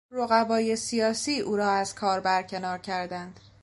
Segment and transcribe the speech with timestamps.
[0.11, 3.39] رقبای سیاسی او را از کار برکنار کردند.